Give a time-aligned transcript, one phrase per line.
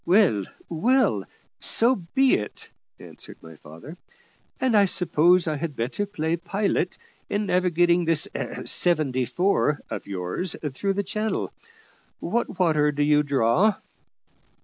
[0.03, 1.25] "Well, well,
[1.59, 3.97] so be it," answered my father;
[4.59, 6.97] "and I suppose I had better play pilot
[7.29, 11.53] in navigating this `seventy four' of yours through the channel.
[12.19, 13.75] What water do you draw?"